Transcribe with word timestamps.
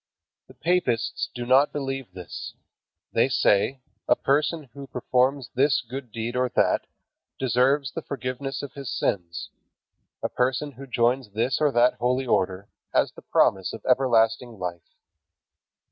The 0.47 0.55
papists 0.55 1.29
do 1.35 1.45
not 1.45 1.71
believe 1.71 2.11
this. 2.11 2.55
They 3.13 3.29
say, 3.29 3.81
"A 4.07 4.15
person 4.15 4.63
who 4.73 4.87
performs 4.87 5.51
this 5.53 5.79
good 5.87 6.11
deed 6.11 6.35
or 6.35 6.49
that, 6.55 6.87
deserves 7.37 7.91
the 7.91 8.01
forgiveness 8.01 8.63
of 8.63 8.73
his 8.73 8.89
sins. 8.89 9.51
A 10.23 10.27
person 10.29 10.71
who 10.71 10.87
joins 10.87 11.29
this 11.29 11.61
or 11.61 11.71
that 11.73 11.99
holy 11.99 12.25
order, 12.25 12.67
has 12.91 13.11
the 13.11 13.21
promise 13.21 13.73
of 13.73 13.85
everlasting 13.85 14.57
life." 14.57 14.95